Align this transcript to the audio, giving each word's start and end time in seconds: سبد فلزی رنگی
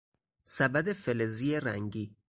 سبد 0.43 0.91
فلزی 0.93 1.55
رنگی 1.59 2.15